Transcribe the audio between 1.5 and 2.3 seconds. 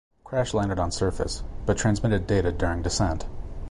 but transmitted